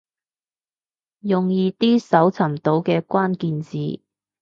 [1.19, 4.01] 用易啲搜尋到嘅關鍵字